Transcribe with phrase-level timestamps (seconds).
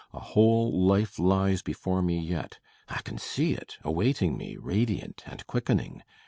[0.15, 2.57] A whole life lies before me yet.
[2.89, 6.01] I can see it awaiting me, radiant and quickening.